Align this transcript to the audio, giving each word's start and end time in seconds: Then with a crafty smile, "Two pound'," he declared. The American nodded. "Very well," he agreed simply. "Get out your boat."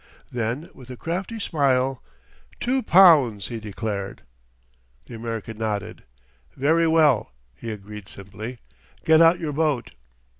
Then 0.31 0.67
with 0.73 0.89
a 0.89 0.97
crafty 0.97 1.39
smile, 1.39 2.01
"Two 2.59 2.81
pound'," 2.81 3.43
he 3.43 3.59
declared. 3.59 4.23
The 5.05 5.13
American 5.13 5.59
nodded. 5.59 6.05
"Very 6.57 6.87
well," 6.87 7.33
he 7.53 7.69
agreed 7.69 8.07
simply. 8.07 8.57
"Get 9.05 9.21
out 9.21 9.39
your 9.39 9.53
boat." 9.53 9.91